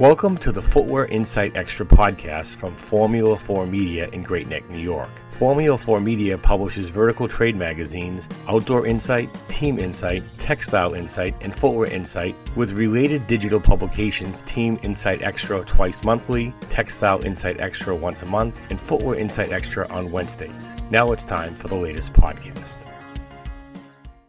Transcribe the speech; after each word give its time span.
Welcome 0.00 0.38
to 0.38 0.50
the 0.50 0.60
Footwear 0.60 1.06
Insight 1.06 1.54
Extra 1.54 1.86
podcast 1.86 2.56
from 2.56 2.74
Formula 2.74 3.38
4 3.38 3.64
Media 3.64 4.08
in 4.08 4.24
Great 4.24 4.48
Neck, 4.48 4.68
New 4.68 4.80
York. 4.80 5.08
Formula 5.28 5.78
4 5.78 6.00
Media 6.00 6.36
publishes 6.36 6.90
vertical 6.90 7.28
trade 7.28 7.54
magazines, 7.54 8.28
Outdoor 8.48 8.88
Insight, 8.88 9.32
Team 9.48 9.78
Insight, 9.78 10.24
Textile 10.40 10.94
Insight, 10.94 11.36
and 11.42 11.54
Footwear 11.54 11.88
Insight, 11.88 12.34
with 12.56 12.72
related 12.72 13.28
digital 13.28 13.60
publications 13.60 14.42
Team 14.42 14.80
Insight 14.82 15.22
Extra 15.22 15.64
twice 15.64 16.02
monthly, 16.02 16.52
Textile 16.70 17.24
Insight 17.24 17.60
Extra 17.60 17.94
once 17.94 18.22
a 18.22 18.26
month, 18.26 18.56
and 18.70 18.80
Footwear 18.80 19.16
Insight 19.16 19.52
Extra 19.52 19.86
on 19.90 20.10
Wednesdays. 20.10 20.66
Now 20.90 21.12
it's 21.12 21.24
time 21.24 21.54
for 21.54 21.68
the 21.68 21.76
latest 21.76 22.14
podcast. 22.14 22.78